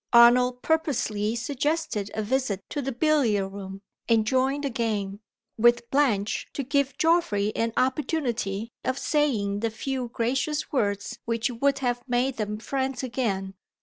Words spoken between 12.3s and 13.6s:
them friends again.